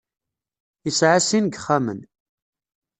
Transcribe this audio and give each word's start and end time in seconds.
Yesɛa 0.85 1.19
sin 1.27 1.43
n 1.45 1.49
yixxamen. 1.51 1.99